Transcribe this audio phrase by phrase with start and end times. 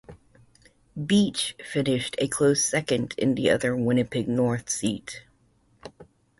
[1.05, 5.25] Beech finished a close second in the other Winnipeg North seat.